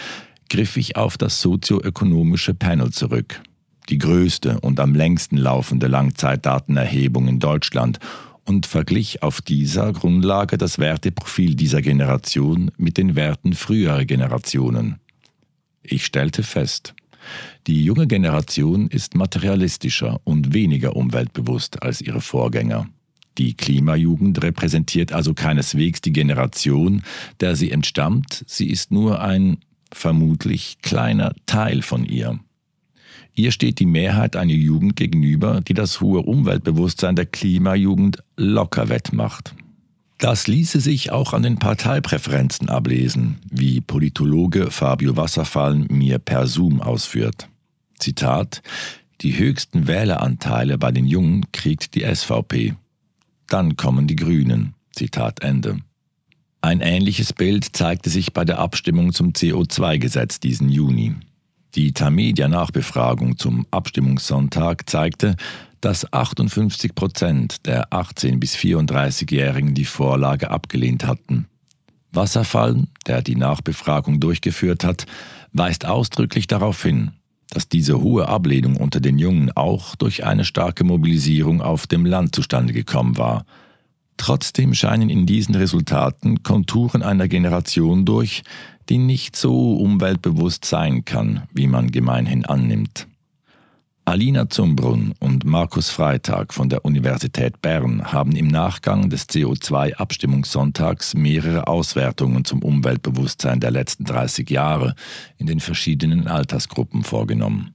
griff 0.49 0.77
ich 0.77 0.95
auf 0.95 1.17
das 1.17 1.41
sozioökonomische 1.41 2.53
Panel 2.53 2.91
zurück, 2.91 3.41
die 3.89 3.97
größte 3.97 4.59
und 4.59 4.79
am 4.79 4.95
längsten 4.95 5.37
laufende 5.37 5.87
Langzeitdatenerhebung 5.87 7.27
in 7.27 7.39
Deutschland 7.39 7.99
und 8.51 8.65
verglich 8.65 9.23
auf 9.23 9.39
dieser 9.41 9.93
Grundlage 9.93 10.57
das 10.57 10.77
Werteprofil 10.77 11.55
dieser 11.55 11.81
Generation 11.81 12.69
mit 12.77 12.97
den 12.97 13.15
Werten 13.15 13.53
früherer 13.53 14.03
Generationen. 14.03 14.99
Ich 15.83 16.05
stellte 16.05 16.43
fest, 16.43 16.93
die 17.65 17.85
junge 17.85 18.07
Generation 18.07 18.89
ist 18.89 19.15
materialistischer 19.15 20.19
und 20.25 20.53
weniger 20.53 20.97
umweltbewusst 20.97 21.81
als 21.81 22.01
ihre 22.01 22.19
Vorgänger. 22.19 22.89
Die 23.37 23.53
Klimajugend 23.53 24.43
repräsentiert 24.43 25.13
also 25.13 25.33
keineswegs 25.33 26.01
die 26.01 26.11
Generation, 26.11 27.03
der 27.39 27.55
sie 27.55 27.71
entstammt, 27.71 28.43
sie 28.47 28.69
ist 28.69 28.91
nur 28.91 29.21
ein 29.21 29.59
vermutlich 29.93 30.79
kleiner 30.81 31.31
Teil 31.45 31.81
von 31.83 32.03
ihr. 32.03 32.37
Ihr 33.41 33.51
steht 33.51 33.79
die 33.79 33.87
Mehrheit 33.87 34.35
einer 34.35 34.53
Jugend 34.53 34.95
gegenüber, 34.95 35.61
die 35.61 35.73
das 35.73 35.99
hohe 35.99 36.21
Umweltbewusstsein 36.21 37.15
der 37.15 37.25
Klimajugend 37.25 38.23
locker 38.37 38.87
wettmacht. 38.89 39.55
Das 40.19 40.45
ließe 40.45 40.79
sich 40.79 41.11
auch 41.11 41.33
an 41.33 41.41
den 41.41 41.57
Parteipräferenzen 41.57 42.69
ablesen, 42.69 43.39
wie 43.49 43.81
Politologe 43.81 44.69
Fabio 44.69 45.17
Wasserfall 45.17 45.73
mir 45.89 46.19
per 46.19 46.45
Zoom 46.45 46.81
ausführt. 46.81 47.49
Zitat 47.97 48.61
Die 49.21 49.35
höchsten 49.35 49.87
Wähleranteile 49.87 50.77
bei 50.77 50.91
den 50.91 51.07
Jungen 51.07 51.51
kriegt 51.51 51.95
die 51.95 52.03
SVP. 52.03 52.75
Dann 53.47 53.75
kommen 53.75 54.05
die 54.05 54.17
Grünen. 54.17 54.75
Zitat 54.91 55.41
Ende. 55.41 55.79
Ein 56.61 56.79
ähnliches 56.79 57.33
Bild 57.33 57.75
zeigte 57.75 58.11
sich 58.11 58.33
bei 58.33 58.45
der 58.45 58.59
Abstimmung 58.59 59.13
zum 59.13 59.31
CO2-Gesetz 59.31 60.39
diesen 60.39 60.69
Juni. 60.69 61.15
Die 61.75 61.93
Tamedia-Nachbefragung 61.93 63.37
zum 63.37 63.65
Abstimmungssonntag 63.71 64.89
zeigte, 64.89 65.37
dass 65.79 66.11
58 66.11 66.93
Prozent 66.93 67.65
der 67.65 67.89
18- 67.89 68.39
bis 68.39 68.55
34-Jährigen 68.55 69.73
die 69.73 69.85
Vorlage 69.85 70.51
abgelehnt 70.51 71.05
hatten. 71.05 71.47
Wasserfall, 72.11 72.87
der 73.07 73.21
die 73.21 73.37
Nachbefragung 73.37 74.19
durchgeführt 74.19 74.83
hat, 74.83 75.05
weist 75.53 75.85
ausdrücklich 75.85 76.45
darauf 76.47 76.83
hin, 76.83 77.11
dass 77.49 77.69
diese 77.69 78.01
hohe 78.01 78.27
Ablehnung 78.27 78.75
unter 78.75 78.99
den 78.99 79.17
Jungen 79.17 79.51
auch 79.55 79.95
durch 79.95 80.25
eine 80.25 80.43
starke 80.43 80.83
Mobilisierung 80.83 81.61
auf 81.61 81.87
dem 81.87 82.05
Land 82.05 82.35
zustande 82.35 82.73
gekommen 82.73 83.17
war– 83.17 83.45
Trotzdem 84.21 84.75
scheinen 84.75 85.09
in 85.09 85.25
diesen 85.25 85.55
Resultaten 85.55 86.43
Konturen 86.43 87.01
einer 87.01 87.27
Generation 87.27 88.05
durch, 88.05 88.43
die 88.89 88.97
nicht 88.97 89.35
so 89.35 89.75
umweltbewusst 89.75 90.65
sein 90.65 91.05
kann, 91.05 91.43
wie 91.53 91.67
man 91.67 91.91
gemeinhin 91.91 92.45
annimmt. 92.45 93.07
Alina 94.03 94.49
Zumbrunn 94.49 95.13
und 95.19 95.45
Markus 95.45 95.89
Freitag 95.89 96.53
von 96.53 96.69
der 96.69 96.83
Universität 96.83 97.61
Bern 97.61 98.11
haben 98.11 98.35
im 98.35 98.47
Nachgang 98.47 99.09
des 99.09 99.29
CO2-Abstimmungssonntags 99.29 101.13
mehrere 101.13 101.67
Auswertungen 101.67 102.43
zum 102.43 102.63
Umweltbewusstsein 102.63 103.59
der 103.59 103.71
letzten 103.71 104.03
30 104.03 104.49
Jahre 104.49 104.95
in 105.37 105.45
den 105.45 105.59
verschiedenen 105.59 106.27
Altersgruppen 106.27 107.03
vorgenommen. 107.03 107.73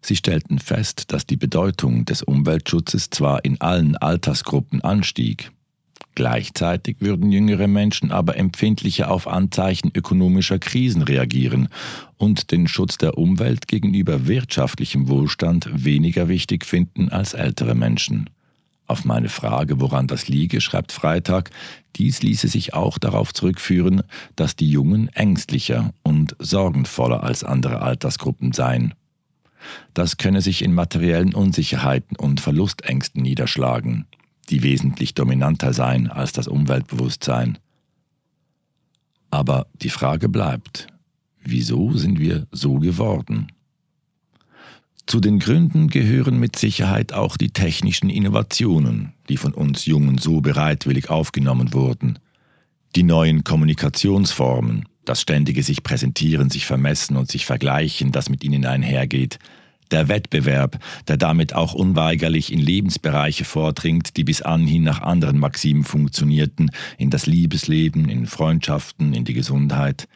Sie 0.00 0.16
stellten 0.16 0.58
fest, 0.58 1.12
dass 1.12 1.26
die 1.26 1.36
Bedeutung 1.36 2.04
des 2.04 2.22
Umweltschutzes 2.22 3.10
zwar 3.10 3.44
in 3.44 3.60
allen 3.60 3.96
Altersgruppen 3.96 4.80
anstieg, 4.80 5.52
Gleichzeitig 6.16 6.96
würden 7.00 7.30
jüngere 7.30 7.68
Menschen 7.68 8.10
aber 8.10 8.38
empfindlicher 8.38 9.10
auf 9.10 9.28
Anzeichen 9.28 9.90
ökonomischer 9.94 10.58
Krisen 10.58 11.02
reagieren 11.02 11.68
und 12.16 12.52
den 12.52 12.68
Schutz 12.68 12.96
der 12.96 13.18
Umwelt 13.18 13.68
gegenüber 13.68 14.26
wirtschaftlichem 14.26 15.08
Wohlstand 15.08 15.68
weniger 15.72 16.28
wichtig 16.28 16.64
finden 16.64 17.10
als 17.10 17.34
ältere 17.34 17.74
Menschen. 17.74 18.30
Auf 18.86 19.04
meine 19.04 19.28
Frage, 19.28 19.78
woran 19.78 20.06
das 20.06 20.26
liege, 20.26 20.62
schreibt 20.62 20.92
Freitag, 20.92 21.50
dies 21.96 22.22
ließe 22.22 22.48
sich 22.48 22.72
auch 22.72 22.96
darauf 22.96 23.34
zurückführen, 23.34 24.02
dass 24.36 24.56
die 24.56 24.70
Jungen 24.70 25.08
ängstlicher 25.08 25.92
und 26.02 26.34
sorgenvoller 26.38 27.24
als 27.24 27.44
andere 27.44 27.82
Altersgruppen 27.82 28.52
seien. 28.52 28.94
Das 29.92 30.16
könne 30.16 30.40
sich 30.40 30.62
in 30.62 30.72
materiellen 30.72 31.34
Unsicherheiten 31.34 32.16
und 32.16 32.40
Verlustängsten 32.40 33.20
niederschlagen 33.20 34.06
die 34.48 34.62
wesentlich 34.62 35.14
dominanter 35.14 35.72
seien 35.72 36.08
als 36.08 36.32
das 36.32 36.48
Umweltbewusstsein. 36.48 37.58
Aber 39.30 39.66
die 39.74 39.90
Frage 39.90 40.28
bleibt, 40.28 40.86
wieso 41.42 41.92
sind 41.92 42.18
wir 42.18 42.46
so 42.52 42.74
geworden? 42.74 43.48
Zu 45.06 45.20
den 45.20 45.38
Gründen 45.38 45.88
gehören 45.88 46.38
mit 46.38 46.56
Sicherheit 46.56 47.12
auch 47.12 47.36
die 47.36 47.50
technischen 47.50 48.10
Innovationen, 48.10 49.12
die 49.28 49.36
von 49.36 49.54
uns 49.54 49.84
Jungen 49.86 50.18
so 50.18 50.40
bereitwillig 50.40 51.10
aufgenommen 51.10 51.72
wurden, 51.72 52.18
die 52.96 53.04
neuen 53.04 53.44
Kommunikationsformen, 53.44 54.88
das 55.04 55.20
ständige 55.20 55.62
sich 55.62 55.84
präsentieren, 55.84 56.50
sich 56.50 56.66
vermessen 56.66 57.16
und 57.16 57.30
sich 57.30 57.46
vergleichen, 57.46 58.10
das 58.10 58.28
mit 58.28 58.42
ihnen 58.42 58.66
einhergeht, 58.66 59.38
der 59.92 60.08
Wettbewerb, 60.08 60.78
der 61.08 61.16
damit 61.16 61.54
auch 61.54 61.74
unweigerlich 61.74 62.52
in 62.52 62.58
Lebensbereiche 62.58 63.44
vordringt, 63.44 64.16
die 64.16 64.24
bis 64.24 64.42
anhin 64.42 64.82
nach 64.82 65.00
anderen 65.00 65.38
Maximen 65.38 65.84
funktionierten, 65.84 66.70
in 66.98 67.10
das 67.10 67.26
Liebesleben, 67.26 68.08
in 68.08 68.26
Freundschaften, 68.26 69.14
in 69.14 69.24
die 69.24 69.34
Gesundheit, 69.34 70.08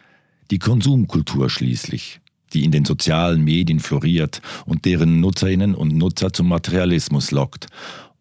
die 0.50 0.59
Konsumkultur 0.59 1.49
schließlich, 1.49 2.21
die 2.53 2.65
in 2.65 2.73
den 2.73 2.85
sozialen 2.85 3.45
Medien 3.45 3.81
floriert 3.81 4.43
und 4.67 4.85
deren 4.85 5.21
Nutzerinnen 5.21 5.75
und 5.75 5.97
Nutzer 5.97 6.33
zum 6.33 6.49
Materialismus 6.49 7.31
lockt 7.31 7.69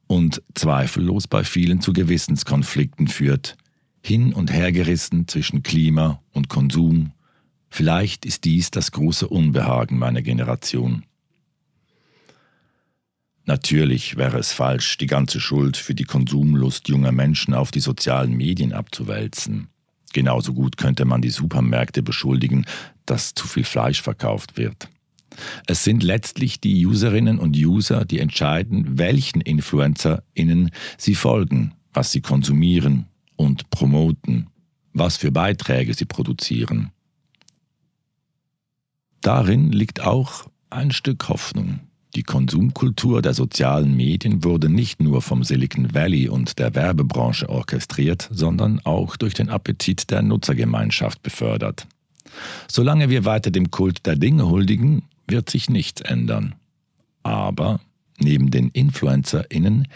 und 0.07 0.41
zweifellos 0.55 1.27
bei 1.27 1.43
vielen 1.43 1.81
zu 1.81 1.93
Gewissenskonflikten 1.93 3.07
führt, 3.07 3.57
hin 4.03 4.33
und 4.33 4.51
hergerissen 4.51 5.27
zwischen 5.27 5.63
Klima 5.63 6.21
und 6.33 6.49
Konsum. 6.49 7.11
Vielleicht 7.69 8.25
ist 8.25 8.45
dies 8.45 8.71
das 8.71 8.91
große 8.91 9.27
Unbehagen 9.27 9.99
meiner 9.99 10.21
Generation. 10.21 11.03
Natürlich 13.49 14.15
wäre 14.15 14.37
es 14.37 14.53
falsch, 14.53 14.97
die 14.97 15.07
ganze 15.07 15.39
Schuld 15.39 15.75
für 15.75 15.95
die 15.95 16.03
Konsumlust 16.03 16.87
junger 16.87 17.11
Menschen 17.11 17.55
auf 17.55 17.71
die 17.71 17.79
sozialen 17.79 18.37
Medien 18.37 18.73
abzuwälzen. 18.73 19.69
Genauso 20.13 20.53
gut 20.53 20.77
könnte 20.77 21.03
man 21.03 21.23
die 21.23 21.31
Supermärkte 21.31 22.03
beschuldigen, 22.03 22.67
dass 23.07 23.33
zu 23.33 23.47
viel 23.47 23.63
Fleisch 23.63 24.03
verkauft 24.03 24.55
wird. 24.55 24.87
Es 25.65 25.83
sind 25.83 26.03
letztlich 26.03 26.61
die 26.61 26.85
Userinnen 26.85 27.39
und 27.39 27.57
User, 27.57 28.05
die 28.05 28.19
entscheiden, 28.19 28.99
welchen 28.99 29.41
InfluencerInnen 29.41 30.69
sie 30.99 31.15
folgen, 31.15 31.73
was 31.91 32.11
sie 32.11 32.21
konsumieren 32.21 33.07
und 33.35 33.71
promoten, 33.71 34.51
was 34.93 35.17
für 35.17 35.31
Beiträge 35.31 35.95
sie 35.95 36.05
produzieren. 36.05 36.91
Darin 39.21 39.71
liegt 39.71 40.01
auch 40.01 40.45
ein 40.69 40.91
Stück 40.91 41.29
Hoffnung. 41.29 41.88
Die 42.15 42.23
Konsumkultur 42.23 43.21
der 43.21 43.35
sozialen 43.35 43.95
Medien 43.95 44.43
wurde 44.43 44.67
nicht 44.67 44.99
nur 44.99 45.21
vom 45.21 45.43
Silicon 45.43 45.93
Valley 45.93 46.27
und 46.27 46.57
der 46.57 46.73
Werbebranche 46.73 47.47
orchestriert, 47.49 48.27
sondern 48.31 48.79
auch 48.83 49.15
durch 49.15 49.35
den 49.35 49.49
Appetit 49.49 50.09
der 50.09 50.23
Nutzergemeinschaft 50.23 51.21
befördert. 51.21 51.87
Solange 52.67 53.09
wir 53.09 53.25
weiter 53.25 53.51
dem 53.51 53.69
Kult 53.69 54.05
der 54.05 54.15
Dinge 54.15 54.47
huldigen, 54.47 55.03
wird 55.27 55.49
sich 55.49 55.69
nichts 55.69 56.01
ändern. 56.01 56.55
Aber 57.21 57.79
neben 58.19 58.49
den 58.49 58.69
InfluencerInnen 58.69 59.87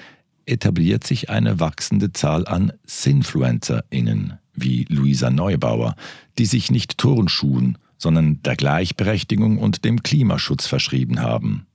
etabliert 0.45 1.05
sich 1.05 1.29
eine 1.29 1.59
wachsende 1.59 2.13
Zahl 2.13 2.47
an 2.47 2.73
SinfluencerInnen, 2.85 4.33
wie 4.53 4.85
Luisa 4.89 5.31
Neubauer, 5.31 5.95
die 6.37 6.45
sich 6.45 6.69
nicht 6.69 6.97
Turnschuhen, 6.97 7.77
sondern 7.97 8.43
der 8.43 8.55
Gleichberechtigung 8.55 9.57
und 9.57 9.85
dem 9.85 10.03
Klimaschutz 10.03 10.67
verschrieben 10.67 11.21
haben. 11.21 11.65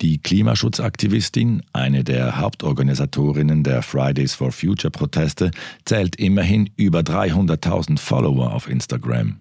Die 0.00 0.18
Klimaschutzaktivistin, 0.18 1.62
eine 1.72 2.04
der 2.04 2.38
Hauptorganisatorinnen 2.38 3.62
der 3.62 3.82
Fridays 3.82 4.34
for 4.34 4.52
Future 4.52 4.90
Proteste, 4.90 5.50
zählt 5.84 6.16
immerhin 6.16 6.70
über 6.76 7.00
300.000 7.00 7.98
Follower 7.98 8.52
auf 8.52 8.68
Instagram. 8.68 9.38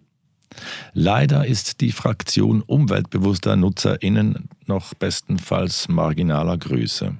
Leider 0.94 1.46
ist 1.48 1.82
die 1.82 1.92
Fraktion 1.92 2.62
umweltbewusster 2.62 3.56
Nutzerinnen 3.56 4.50
noch 4.66 4.94
bestenfalls 4.94 5.88
marginaler 5.88 6.58
Größe. 6.58 7.16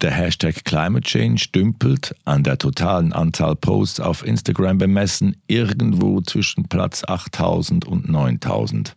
Der 0.00 0.10
Hashtag 0.10 0.64
Climate 0.64 1.06
Change 1.06 1.46
dümpelt, 1.54 2.14
an 2.24 2.42
der 2.42 2.58
totalen 2.58 3.12
Anzahl 3.12 3.56
Posts 3.56 4.00
auf 4.00 4.26
Instagram 4.26 4.76
bemessen, 4.76 5.36
irgendwo 5.46 6.20
zwischen 6.20 6.68
Platz 6.68 7.04
8000 7.04 7.86
und 7.86 8.08
9000. 8.08 8.96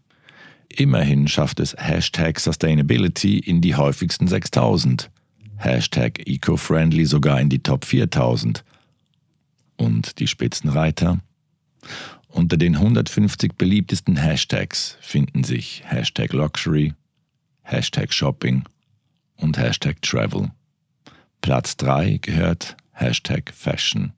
Immerhin 0.70 1.28
schafft 1.28 1.60
es 1.60 1.76
Hashtag 1.78 2.40
Sustainability 2.40 3.40
in 3.40 3.62
die 3.62 3.76
häufigsten 3.76 4.28
6000, 4.28 5.10
Hashtag 5.56 6.28
Eco-Friendly 6.28 7.06
sogar 7.06 7.40
in 7.42 7.50
die 7.50 7.60
Top 7.60 7.86
4000. 7.86 8.64
Und 9.78 10.20
die 10.20 10.28
Spitzenreiter? 10.28 11.20
Unter 12.28 12.58
den 12.58 12.76
150 12.76 13.54
beliebtesten 13.58 14.18
Hashtags 14.18 14.98
finden 15.02 15.44
sich 15.44 15.84
Hashtag 15.86 16.34
Luxury, 16.34 16.94
Hashtag 17.64 18.14
Shopping 18.14 18.64
und 19.38 19.58
Hashtag 19.58 20.02
Travel. 20.02 20.52
Platz 21.42 21.78
3 21.78 22.20
gehört 22.22 22.76
Hashtag 22.92 23.52
Fashion. 23.56 24.12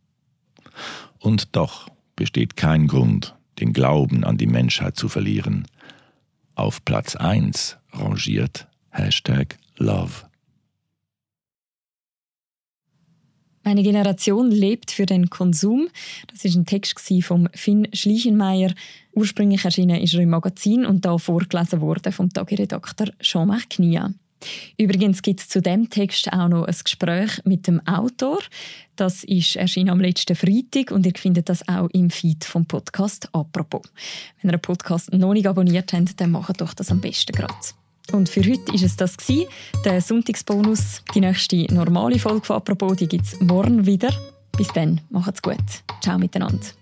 Und 1.19 1.55
doch 1.55 1.89
besteht 2.15 2.57
kein 2.57 2.87
Grund, 2.87 3.35
den 3.59 3.71
Glauben 3.71 4.23
an 4.23 4.37
die 4.37 4.47
Menschheit 4.47 4.97
zu 4.97 5.07
verlieren– 5.07 5.67
auf 6.59 6.83
Platz 6.83 7.15
1 7.15 7.77
rangiert 7.93 8.67
Hashtag 8.89 9.57
Love. 9.77 10.27
Meine 13.63 13.83
Generation 13.83 14.51
lebt 14.51 14.91
für 14.91 15.05
den 15.05 15.29
Konsum. 15.29 15.89
Das 16.27 16.43
ist 16.43 16.55
ein 16.55 16.65
Text 16.65 16.99
von 17.21 17.49
Finn 17.53 17.87
Schleichenmeier. 17.93 18.73
Ursprünglich 19.13 19.63
erschienen 19.63 20.01
ist 20.01 20.13
er 20.13 20.21
im 20.21 20.29
Magazin 20.29 20.85
und 20.85 21.05
da 21.05 21.17
vorgelesen 21.17 21.81
worden 21.81 22.11
vom 22.11 22.29
Tagiredakteur 22.29 23.13
Jean-Marc 23.21 23.69
Knia. 23.69 24.13
Übrigens 24.77 25.21
gibt 25.21 25.41
es 25.41 25.49
zu 25.49 25.61
dem 25.61 25.89
Text 25.89 26.31
auch 26.31 26.47
noch 26.47 26.65
ein 26.65 26.75
Gespräch 26.83 27.41
mit 27.45 27.67
dem 27.67 27.85
Autor. 27.87 28.39
Das 28.95 29.23
ist 29.23 29.55
erschienen 29.55 29.89
am 29.89 29.99
letzten 29.99 30.35
Freitag 30.35 30.91
und 30.91 31.05
ihr 31.05 31.13
findet 31.15 31.49
das 31.49 31.67
auch 31.67 31.89
im 31.93 32.09
Feed 32.09 32.43
vom 32.43 32.65
Podcast 32.65 33.29
«Apropos». 33.33 33.83
Wenn 34.41 34.49
ihr 34.49 34.57
den 34.57 34.61
Podcast 34.61 35.13
noch 35.13 35.33
nicht 35.33 35.47
abonniert 35.47 35.93
habt, 35.93 36.19
dann 36.19 36.31
macht 36.31 36.59
doch 36.61 36.73
das 36.73 36.91
am 36.91 36.99
besten 36.99 37.33
gerade. 37.33 37.53
Und 38.11 38.27
für 38.27 38.41
heute 38.41 38.73
ist 38.73 38.83
es 38.83 38.95
das 38.95 39.17
gewesen, 39.17 39.45
der 39.85 40.01
Sonntagsbonus. 40.01 41.03
Die 41.13 41.21
nächste 41.21 41.73
normale 41.73 42.19
Folge 42.19 42.45
von 42.45 42.57
«Apropos» 42.57 42.97
gibt 42.97 43.25
es 43.25 43.39
morgen 43.39 43.85
wieder. 43.85 44.11
Bis 44.57 44.67
dann, 44.73 44.99
macht's 45.09 45.41
gut. 45.41 45.57
Ciao 46.01 46.17
miteinander. 46.17 46.78